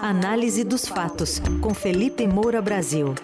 [0.00, 3.16] Análise dos fatos, com Felipe Moura Brasil.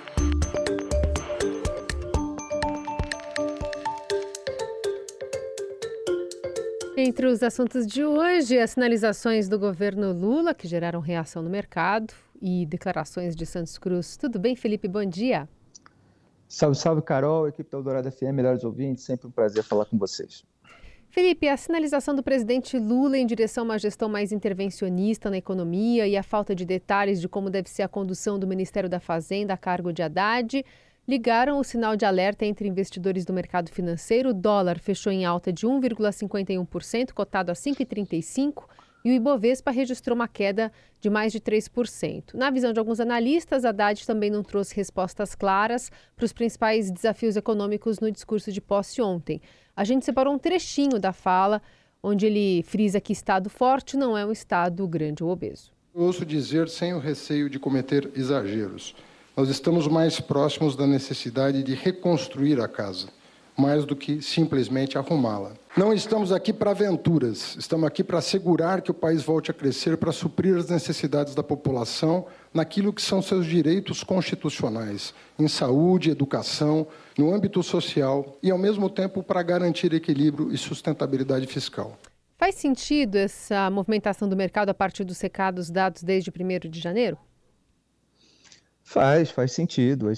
[6.97, 12.13] Entre os assuntos de hoje, as sinalizações do governo Lula, que geraram reação no mercado,
[12.43, 14.17] e declarações de Santos Cruz.
[14.17, 14.89] Tudo bem, Felipe?
[14.89, 15.49] Bom dia.
[16.49, 20.45] Salve, salve, Carol, equipe da Eldorado FM, melhores ouvintes, sempre um prazer falar com vocês.
[21.15, 26.09] Felipe, a sinalização do presidente Lula em direção a uma gestão mais intervencionista na economia
[26.09, 29.55] e a falta de detalhes de como deve ser a condução do Ministério da Fazenda
[29.55, 30.65] a cargo de Haddad
[31.07, 34.31] ligaram o sinal de alerta entre investidores do mercado financeiro.
[34.31, 38.65] O dólar fechou em alta de 1,51%, cotado a 5,35%,
[39.05, 42.35] e o Ibovespa registrou uma queda de mais de 3%.
[42.35, 47.37] Na visão de alguns analistas, Haddad também não trouxe respostas claras para os principais desafios
[47.37, 49.41] econômicos no discurso de posse ontem.
[49.77, 51.61] A gente separou um trechinho da fala,
[52.03, 55.73] onde ele frisa que Estado forte não é um Estado grande ou obeso.
[55.95, 58.95] Eu ouço dizer, sem o receio de cometer exageros,
[59.37, 63.09] nós estamos mais próximos da necessidade de reconstruir a casa
[63.57, 65.53] mais do que simplesmente arrumá-la.
[65.77, 69.97] Não estamos aqui para aventuras, estamos aqui para assegurar que o país volte a crescer,
[69.97, 76.87] para suprir as necessidades da população naquilo que são seus direitos constitucionais, em saúde, educação,
[77.19, 81.97] no âmbito social e, ao mesmo tempo, para garantir equilíbrio e sustentabilidade fiscal.
[82.37, 87.17] Faz sentido essa movimentação do mercado a partir dos recados dados desde 1 de janeiro?
[88.83, 90.09] Faz, faz sentido.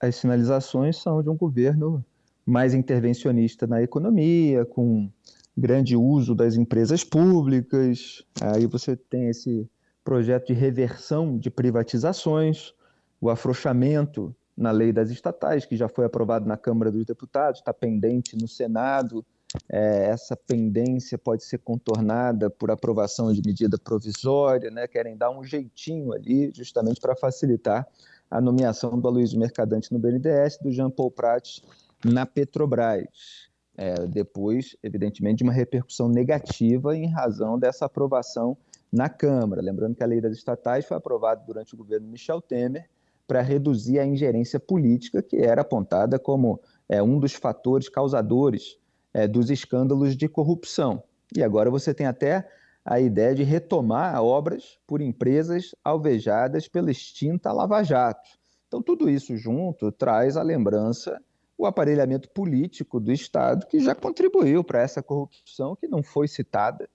[0.00, 2.04] As sinalizações são de um governo
[2.46, 5.10] mais intervencionista na economia, com
[5.56, 8.24] grande uso das empresas públicas.
[8.40, 9.68] Aí você tem esse
[10.04, 12.72] projeto de reversão de privatizações,
[13.20, 17.74] o afrouxamento na lei das estatais, que já foi aprovado na Câmara dos Deputados, está
[17.74, 19.24] pendente no Senado.
[19.68, 24.86] É, essa pendência pode ser contornada por aprovação de medida provisória, né?
[24.86, 27.86] querem dar um jeitinho ali, justamente para facilitar
[28.30, 31.62] a nomeação do Aloysio Mercadante no BNDES, do Jean Paul Prats
[32.02, 33.50] na Petrobras.
[33.76, 38.56] É, depois, evidentemente, de uma repercussão negativa em razão dessa aprovação
[38.92, 39.62] na Câmara.
[39.62, 42.88] Lembrando que a lei das estatais foi aprovada durante o governo Michel Temer
[43.32, 48.76] para reduzir a ingerência política, que era apontada como é, um dos fatores causadores
[49.14, 51.02] é, dos escândalos de corrupção.
[51.34, 52.46] E agora você tem até
[52.84, 58.28] a ideia de retomar obras por empresas alvejadas pela extinta Lava Jato.
[58.68, 61.18] Então, tudo isso junto traz a lembrança
[61.56, 66.86] o aparelhamento político do Estado, que já contribuiu para essa corrupção que não foi citada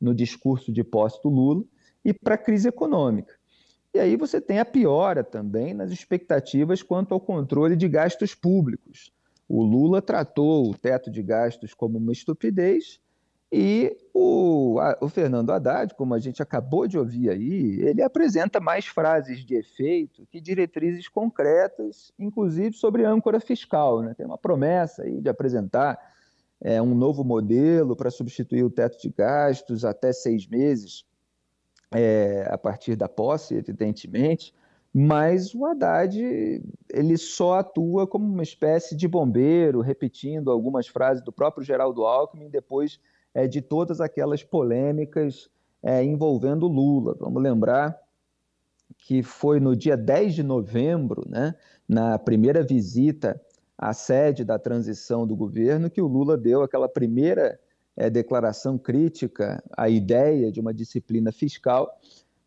[0.00, 1.62] no discurso de posse do Lula,
[2.04, 3.32] e para a crise econômica.
[3.94, 9.12] E aí você tem a piora também nas expectativas quanto ao controle de gastos públicos.
[9.48, 13.00] O Lula tratou o teto de gastos como uma estupidez
[13.56, 18.58] e o, a, o Fernando Haddad, como a gente acabou de ouvir aí, ele apresenta
[18.58, 24.02] mais frases de efeito que diretrizes concretas, inclusive sobre âncora fiscal.
[24.02, 24.12] Né?
[24.12, 25.96] Tem uma promessa aí de apresentar
[26.60, 31.04] é, um novo modelo para substituir o teto de gastos até seis meses,
[31.94, 34.52] é, a partir da posse, evidentemente,
[34.92, 36.20] mas o Haddad
[36.92, 42.48] ele só atua como uma espécie de bombeiro, repetindo algumas frases do próprio Geraldo Alckmin,
[42.48, 43.00] depois
[43.32, 45.48] é, de todas aquelas polêmicas
[45.82, 47.16] é, envolvendo Lula.
[47.18, 47.98] Vamos lembrar
[48.98, 51.54] que foi no dia 10 de novembro, né,
[51.88, 53.40] na primeira visita
[53.76, 57.58] à sede da transição do governo, que o Lula deu aquela primeira
[57.96, 62.00] é, declaração crítica à ideia de uma disciplina fiscal,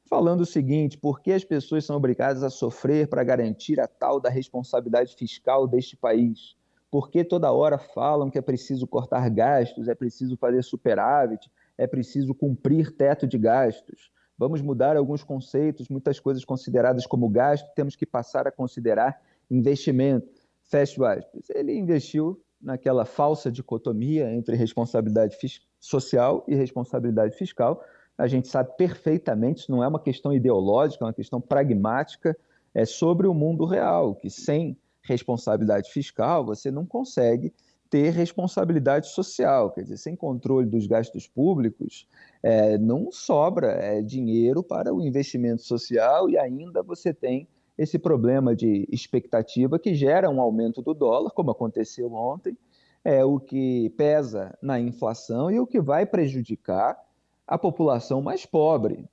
[0.09, 4.19] falando o seguinte: por que as pessoas são obrigadas a sofrer para garantir a tal
[4.19, 6.55] da responsabilidade fiscal deste país?
[6.89, 12.33] Porque toda hora falam que é preciso cortar gastos, é preciso fazer superávit, é preciso
[12.33, 14.09] cumprir teto de gastos.
[14.37, 19.19] Vamos mudar alguns conceitos, muitas coisas consideradas como gasto, temos que passar a considerar
[19.49, 20.27] investimento.
[20.63, 21.49] Fecho aspas.
[21.49, 25.37] Ele investiu naquela falsa dicotomia entre responsabilidade
[25.79, 27.83] social e responsabilidade fiscal.
[28.17, 32.35] A gente sabe perfeitamente, isso não é uma questão ideológica, é uma questão pragmática,
[32.73, 37.53] é sobre o mundo real, que sem responsabilidade fiscal, você não consegue
[37.89, 42.07] ter responsabilidade social, quer dizer, sem controle dos gastos públicos,
[42.43, 47.47] é, não sobra é, dinheiro para o investimento social e ainda você tem
[47.77, 52.57] esse problema de expectativa que gera um aumento do dólar, como aconteceu ontem,
[53.03, 56.97] é o que pesa na inflação e o que vai prejudicar
[57.45, 59.07] a população mais pobre,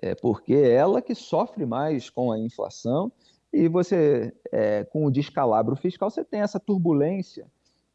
[0.00, 3.12] é porque é ela que sofre mais com a inflação
[3.52, 7.46] e você, é, com o descalabro fiscal, você tem essa turbulência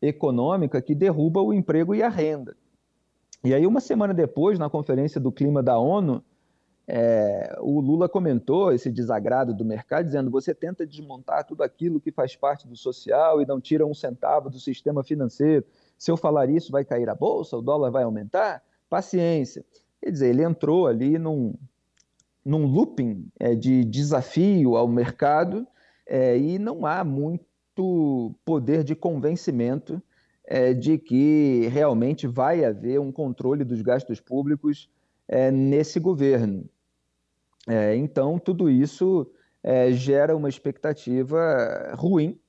[0.01, 2.55] econômica que derruba o emprego e a renda.
[3.43, 6.23] E aí, uma semana depois, na Conferência do Clima da ONU,
[6.87, 12.11] É, o Lula comentou esse desagrado do mercado, dizendo: você tenta desmontar tudo aquilo que
[12.11, 15.65] faz parte do social e não tira um centavo do sistema financeiro.
[15.97, 18.61] Se eu falar isso, vai cair a bolsa, o dólar vai aumentar?
[18.89, 19.65] Paciência.
[20.01, 21.55] Quer dizer, ele entrou ali num,
[22.43, 25.67] num looping é, de desafio ao mercado
[26.05, 30.01] é, e não há muito poder de convencimento
[30.45, 34.87] é, de que realmente vai haver um controle dos gastos públicos
[35.27, 36.69] é, nesse governo.
[37.67, 39.29] É, então, tudo isso
[39.63, 42.39] é, gera uma expectativa ruim,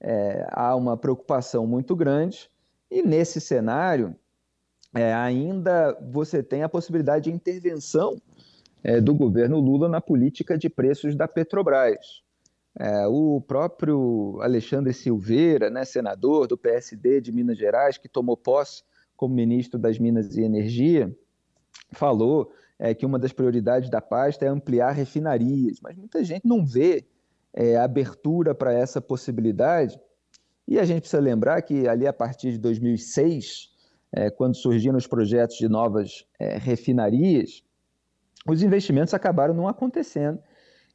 [0.00, 2.48] é, há uma preocupação muito grande,
[2.90, 4.14] e nesse cenário,
[4.94, 8.16] é, ainda você tem a possibilidade de intervenção
[8.82, 12.22] é, do governo Lula na política de preços da Petrobras.
[12.78, 18.82] É, o próprio Alexandre Silveira, né, senador do PSD de Minas Gerais, que tomou posse
[19.16, 21.14] como ministro das Minas e Energia,
[21.92, 26.64] falou é, que uma das prioridades da pasta é ampliar refinarias, mas muita gente não
[26.64, 27.04] vê
[27.52, 30.00] é, abertura para essa possibilidade.
[30.66, 33.68] E a gente precisa lembrar que ali a partir de 2006,
[34.12, 37.62] é, quando surgiram os projetos de novas é, refinarias,
[38.48, 40.40] os investimentos acabaram não acontecendo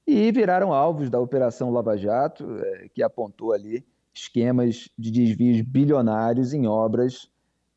[0.07, 6.51] e viraram alvos da Operação Lava Jato, é, que apontou ali esquemas de desvios bilionários
[6.51, 7.29] em obras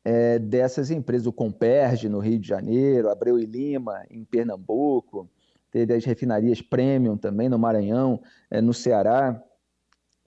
[0.03, 5.29] é, dessas empresas, o Comperge no Rio de Janeiro, Abreu e Lima em Pernambuco,
[5.71, 9.41] teve as refinarias Premium também no Maranhão, é, no Ceará.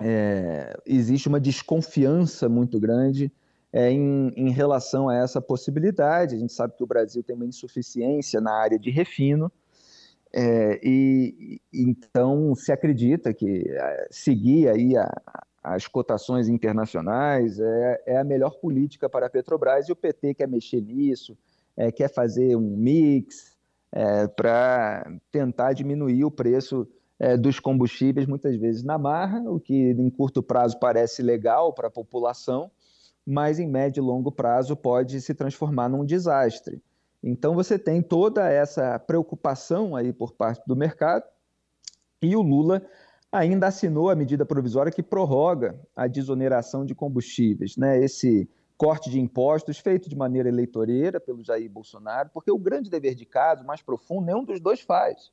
[0.00, 3.32] É, existe uma desconfiança muito grande
[3.72, 6.34] é, em, em, relação a essa possibilidade.
[6.34, 9.50] A gente sabe que o Brasil tem uma insuficiência na área de refino,
[10.34, 15.08] é, e, então se acredita que é, seguir aí a,
[15.62, 20.48] as cotações internacionais é, é, a melhor política para a Petrobras e o PT quer
[20.48, 21.36] mexer nisso,
[21.76, 23.56] é, quer fazer um mix
[23.92, 26.88] é, para tentar diminuir o preço
[27.18, 31.88] é, dos combustíveis, muitas vezes na marra, o que em curto prazo parece legal para
[31.88, 32.70] a população,
[33.24, 36.82] mas em médio e longo prazo pode se transformar num desastre.
[37.22, 41.24] Então você tem toda essa preocupação aí por parte do mercado
[42.20, 42.84] e o Lula
[43.30, 47.98] ainda assinou a medida provisória que prorroga a desoneração de combustíveis, né?
[48.02, 53.14] Esse corte de impostos feito de maneira eleitoreira pelo Jair Bolsonaro, porque o grande dever
[53.14, 55.30] de casa, mais profundo, nenhum dos dois faz,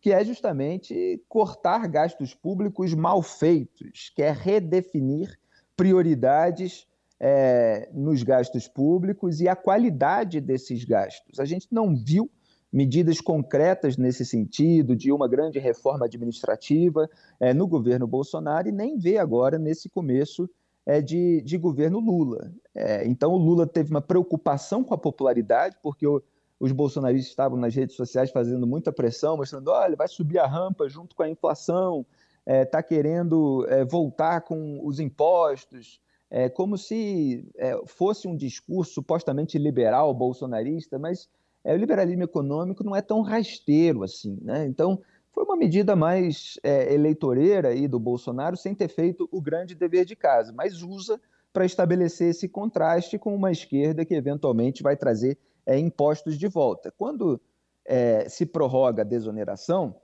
[0.00, 5.38] que é justamente cortar gastos públicos mal feitos, que é redefinir
[5.76, 6.86] prioridades
[7.20, 11.40] é, nos gastos públicos e a qualidade desses gastos.
[11.40, 12.30] A gente não viu
[12.72, 17.08] medidas concretas nesse sentido, de uma grande reforma administrativa
[17.40, 20.48] é, no governo Bolsonaro, e nem vê agora nesse começo
[20.84, 22.52] é, de, de governo Lula.
[22.74, 26.22] É, então, o Lula teve uma preocupação com a popularidade, porque o,
[26.60, 30.88] os bolsonaristas estavam nas redes sociais fazendo muita pressão, mostrando: olha, vai subir a rampa
[30.88, 32.04] junto com a inflação,
[32.46, 36.00] está é, querendo é, voltar com os impostos.
[36.30, 37.48] É, como se
[37.86, 41.28] fosse um discurso supostamente liberal bolsonarista, mas
[41.64, 44.66] é, o liberalismo econômico não é tão rasteiro assim, né?
[44.66, 45.00] Então,
[45.32, 50.04] foi uma medida mais é, eleitoreira aí do Bolsonaro, sem ter feito o grande dever
[50.04, 51.20] de casa, mas usa
[51.52, 56.92] para estabelecer esse contraste com uma esquerda que eventualmente vai trazer é, impostos de volta.
[56.96, 57.40] Quando
[57.84, 59.94] é, se prorroga a desoneração,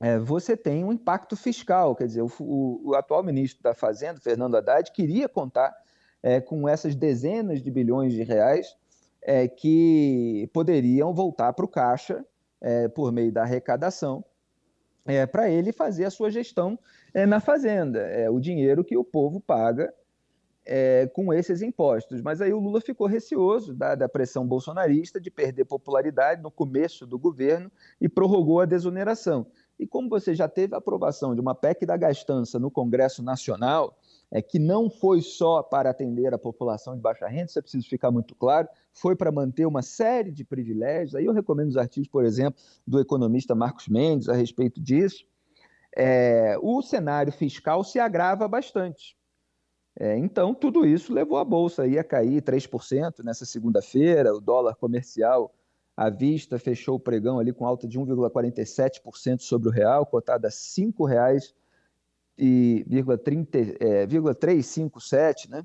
[0.00, 4.20] é, você tem um impacto fiscal, quer dizer, o, o, o, atual ministro da Fazenda,
[4.20, 5.74] Fernando Haddad, queria contar
[6.22, 8.76] é, com essas dezenas de bilhões de reais
[9.22, 12.24] é, que poderiam voltar para o caixa
[12.60, 14.24] é, por meio da arrecadação,
[15.06, 16.78] é, para ele fazer a sua gestão
[17.14, 19.94] é, na fazenda, é, o dinheiro que o povo paga
[20.66, 22.20] é, com esses impostos.
[22.20, 27.06] Mas aí o Lula ficou receoso da, da pressão bolsonarista de perder popularidade no começo
[27.06, 29.46] do governo e prorrogou a desoneração.
[29.78, 33.96] E como você já teve a aprovação de uma PEC da gastança no Congresso Nacional,
[34.30, 37.88] é, que não foi só para atender a população de baixa renda, isso é preciso
[37.88, 41.14] ficar muito claro, foi para manter uma série de privilégios.
[41.14, 45.24] Aí eu recomendo os artigos, por exemplo, do economista Marcos Mendes a respeito disso.
[45.96, 49.16] É, o cenário fiscal se agrava bastante.
[49.98, 55.54] É, então, tudo isso levou a Bolsa a cair 3% nessa segunda-feira, o dólar comercial
[55.96, 60.50] à vista fechou o pregão ali com alta de 1,47% sobre o real, cotada a
[60.50, 61.54] R$ 5,00
[62.38, 65.64] e vírgula, 30, é, vírgula 357, né?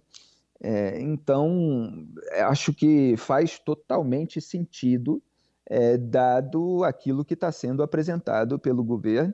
[0.64, 2.08] É, então,
[2.44, 5.22] acho que faz totalmente sentido,
[5.66, 9.34] é, dado aquilo que está sendo apresentado pelo governo.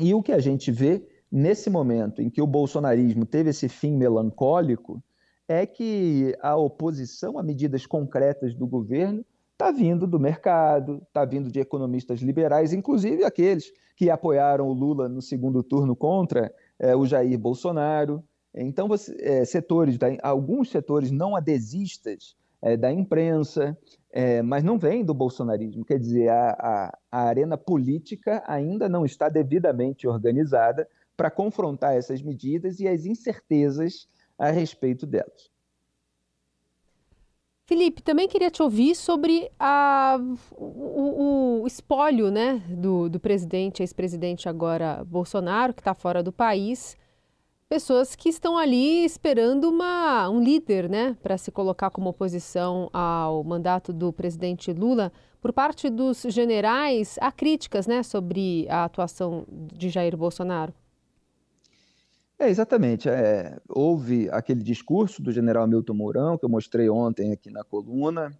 [0.00, 3.96] E o que a gente vê nesse momento em que o bolsonarismo teve esse fim
[3.96, 5.02] melancólico
[5.48, 9.24] é que a oposição a medidas concretas do governo
[9.62, 15.08] está vindo do mercado, está vindo de economistas liberais, inclusive aqueles que apoiaram o Lula
[15.08, 18.24] no segundo turno contra é, o Jair Bolsonaro.
[18.52, 23.78] Então, você, é, setores, da, alguns setores não adesistas é, da imprensa,
[24.12, 25.84] é, mas não vem do bolsonarismo.
[25.84, 32.20] Quer dizer, a, a, a arena política ainda não está devidamente organizada para confrontar essas
[32.20, 35.51] medidas e as incertezas a respeito delas.
[37.72, 44.46] Felipe, também queria te ouvir sobre a, o, o, espólio né, do, do presidente, ex-presidente
[44.46, 46.98] agora Bolsonaro, que está fora do país.
[47.70, 53.42] Pessoas que estão ali esperando uma, um líder né, para se colocar como oposição ao
[53.42, 55.10] mandato do presidente Lula.
[55.40, 60.74] Por parte dos generais, há críticas né, sobre a atuação de Jair Bolsonaro.
[62.42, 63.08] É, exatamente.
[63.08, 68.36] É, houve aquele discurso do general Milton Mourão, que eu mostrei ontem aqui na coluna,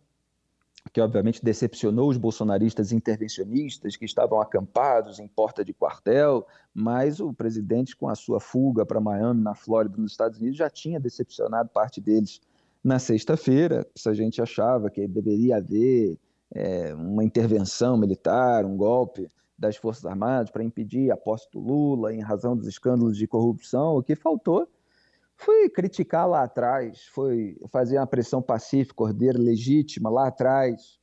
[0.93, 6.45] que obviamente decepcionou os bolsonaristas intervencionistas que estavam acampados em porta de quartel,
[6.75, 10.69] mas o presidente, com a sua fuga para Miami, na Flórida, nos Estados Unidos, já
[10.69, 12.41] tinha decepcionado parte deles
[12.83, 13.87] na sexta-feira.
[13.95, 16.19] Essa gente achava que deveria haver
[16.53, 19.29] é, uma intervenção militar, um golpe
[19.63, 23.97] das Forças Armadas para impedir a posse do Lula em razão dos escândalos de corrupção,
[23.97, 24.69] o que faltou
[25.37, 30.99] foi criticar lá atrás, foi fazer uma pressão pacífica, ordeira, legítima lá atrás,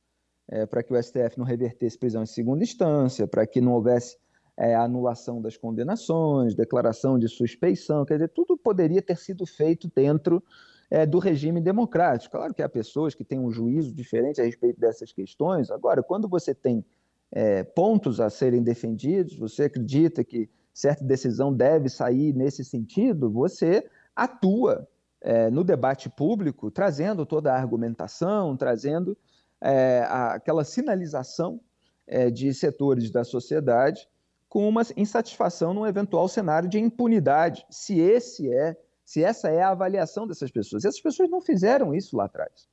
[0.48, 4.18] é, para que o STF não revertesse prisão em segunda instância, para que não houvesse
[4.56, 10.42] é, anulação das condenações, declaração de suspeição, quer dizer, tudo poderia ter sido feito dentro
[10.90, 12.36] é, do regime democrático.
[12.36, 15.70] Claro que há pessoas que têm um juízo diferente a respeito dessas questões.
[15.70, 16.84] Agora, quando você tem
[17.32, 23.88] é, pontos a serem defendidos, você acredita que certa decisão deve sair nesse sentido, você
[24.14, 24.88] atua
[25.20, 29.16] é, no debate público, trazendo toda a argumentação, trazendo
[29.60, 31.60] é, a, aquela sinalização
[32.06, 34.08] é, de setores da sociedade
[34.48, 39.70] com uma insatisfação num eventual cenário de impunidade, se esse é, se essa é a
[39.70, 40.84] avaliação dessas pessoas.
[40.84, 42.68] Essas pessoas não fizeram isso lá atrás.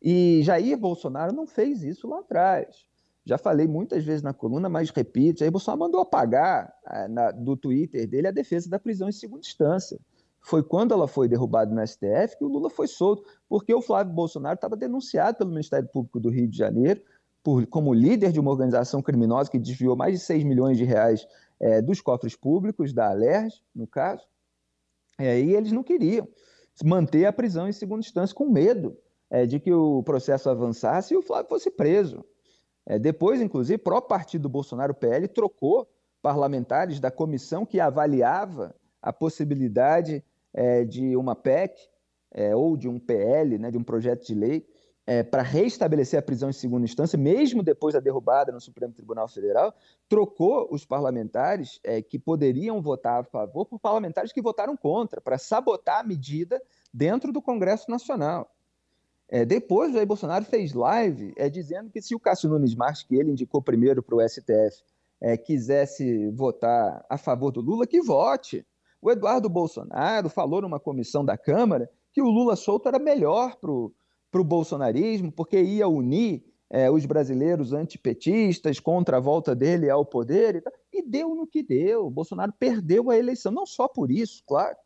[0.00, 2.86] E Jair Bolsonaro não fez isso lá atrás.
[3.24, 7.56] Já falei muitas vezes na coluna, mas repito, Jair Bolsonaro mandou apagar é, na, do
[7.56, 9.98] Twitter dele a defesa da prisão em segunda instância.
[10.40, 14.12] Foi quando ela foi derrubada no STF que o Lula foi solto, porque o Flávio
[14.12, 17.00] Bolsonaro estava denunciado pelo Ministério Público do Rio de Janeiro
[17.44, 21.26] por, como líder de uma organização criminosa que desviou mais de 6 milhões de reais
[21.60, 24.26] é, dos cofres públicos, da Alerj, no caso.
[25.20, 26.26] E eles não queriam
[26.84, 28.96] manter a prisão em segunda instância com medo
[29.30, 32.24] é, de que o processo avançasse e o Flávio fosse preso.
[32.86, 35.88] É, depois, inclusive, o próprio partido do Bolsonaro, PL, trocou
[36.20, 41.74] parlamentares da comissão que avaliava a possibilidade é, de uma PEC
[42.30, 44.66] é, ou de um PL, né, de um projeto de lei,
[45.04, 49.26] é, para restabelecer a prisão em segunda instância, mesmo depois da derrubada no Supremo Tribunal
[49.28, 49.74] Federal,
[50.08, 55.38] trocou os parlamentares é, que poderiam votar a favor por parlamentares que votaram contra, para
[55.38, 56.62] sabotar a medida
[56.94, 58.48] dentro do Congresso Nacional.
[59.34, 63.02] É, depois, o Jair Bolsonaro fez live é, dizendo que se o Cássio Nunes Marques,
[63.02, 64.84] que ele indicou primeiro para o STF,
[65.22, 68.62] é, quisesse votar a favor do Lula, que vote.
[69.00, 73.70] O Eduardo Bolsonaro falou numa comissão da Câmara que o Lula solto era melhor para
[73.70, 80.56] o bolsonarismo, porque ia unir é, os brasileiros antipetistas contra a volta dele ao poder
[80.92, 82.04] e, e deu no que deu.
[82.04, 84.76] O Bolsonaro perdeu a eleição, não só por isso, claro,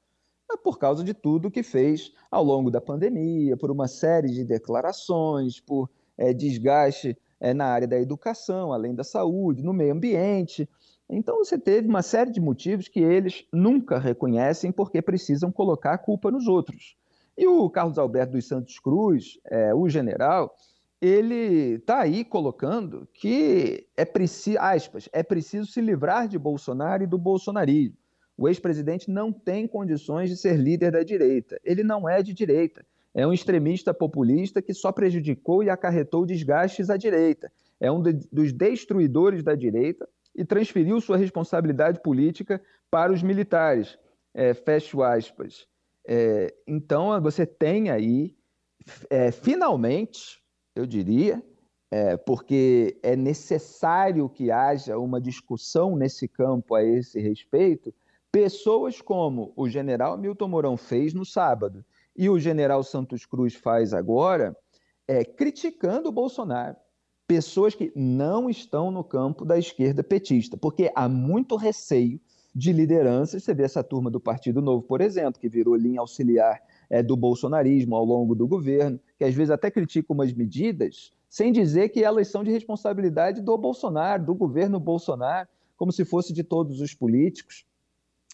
[0.62, 5.58] por causa de tudo que fez ao longo da pandemia, por uma série de declarações,
[5.58, 10.68] por é, desgaste é, na área da educação, além da saúde, no meio ambiente.
[11.08, 15.98] Então você teve uma série de motivos que eles nunca reconhecem porque precisam colocar a
[15.98, 16.96] culpa nos outros.
[17.36, 20.54] E o Carlos Alberto dos Santos Cruz, é, o general,
[21.00, 27.06] ele está aí colocando que é preciso, aspas, é preciso se livrar de Bolsonaro e
[27.06, 27.96] do bolsonarismo.
[28.36, 31.58] O ex-presidente não tem condições de ser líder da direita.
[31.64, 32.84] Ele não é de direita.
[33.14, 37.50] É um extremista populista que só prejudicou e acarretou desgastes à direita.
[37.80, 43.98] É um dos destruidores da direita e transferiu sua responsabilidade política para os militares.
[44.34, 45.66] É, fecho aspas.
[46.06, 48.36] É, então, você tem aí,
[49.08, 50.42] é, finalmente,
[50.74, 51.42] eu diria,
[51.90, 57.94] é, porque é necessário que haja uma discussão nesse campo a esse respeito,
[58.32, 61.84] Pessoas como o general Milton Mourão fez no sábado
[62.16, 64.56] e o general Santos Cruz faz agora,
[65.06, 66.76] é, criticando o Bolsonaro.
[67.26, 72.20] Pessoas que não estão no campo da esquerda petista, porque há muito receio
[72.54, 73.42] de lideranças.
[73.42, 77.16] Você vê essa turma do Partido Novo, por exemplo, que virou linha auxiliar é, do
[77.16, 82.02] bolsonarismo ao longo do governo, que às vezes até critica umas medidas sem dizer que
[82.02, 86.94] elas são de responsabilidade do Bolsonaro, do governo Bolsonaro, como se fosse de todos os
[86.94, 87.66] políticos,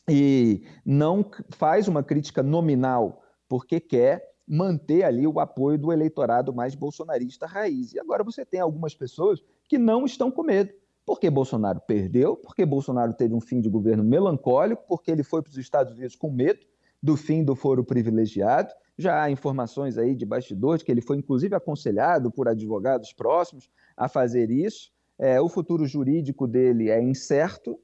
[0.09, 6.75] e não faz uma crítica nominal, porque quer manter ali o apoio do eleitorado mais
[6.75, 7.93] bolsonarista raiz.
[7.93, 10.73] E agora você tem algumas pessoas que não estão com medo.
[11.05, 15.51] Porque Bolsonaro perdeu, porque Bolsonaro teve um fim de governo melancólico, porque ele foi para
[15.51, 16.61] os Estados Unidos com medo
[17.03, 18.73] do fim do foro privilegiado.
[18.97, 24.09] Já há informações aí de bastidores que ele foi inclusive aconselhado por advogados próximos a
[24.09, 24.93] fazer isso.
[25.19, 27.81] É, o futuro jurídico dele é incerto,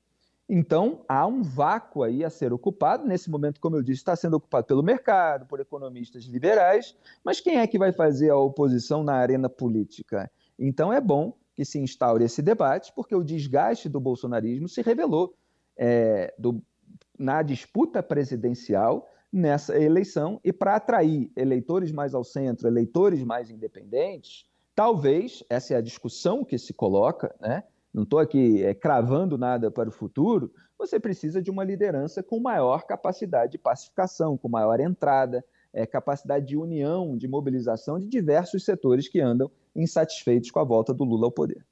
[0.48, 3.06] então há um vácuo aí a ser ocupado.
[3.06, 7.58] Nesse momento, como eu disse, está sendo ocupado pelo mercado, por economistas liberais, mas quem
[7.58, 10.30] é que vai fazer a oposição na arena política?
[10.58, 15.34] Então é bom que se instaure esse debate, porque o desgaste do bolsonarismo se revelou
[15.76, 16.62] é, do,
[17.18, 24.46] na disputa presidencial nessa eleição e para atrair eleitores mais ao centro, eleitores mais independentes,
[24.74, 27.64] talvez essa é a discussão que se coloca, né?
[27.92, 30.52] Não estou aqui é, cravando nada para o futuro.
[30.78, 36.46] Você precisa de uma liderança com maior capacidade de pacificação, com maior entrada, é, capacidade
[36.46, 41.26] de união, de mobilização de diversos setores que andam insatisfeitos com a volta do Lula
[41.26, 41.64] ao poder.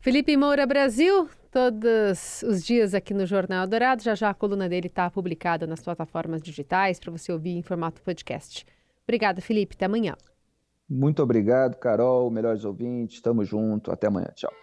[0.00, 4.02] Felipe Moura Brasil, todos os dias aqui no Jornal Dourado.
[4.02, 8.02] Já já a coluna dele está publicada nas plataformas digitais para você ouvir em formato
[8.02, 8.66] podcast.
[9.04, 9.74] Obrigada, Felipe.
[9.74, 10.14] Até amanhã.
[10.94, 13.20] Muito obrigado, Carol, melhores ouvintes.
[13.20, 13.90] Tamo junto.
[13.90, 14.28] Até amanhã.
[14.34, 14.54] Tchau.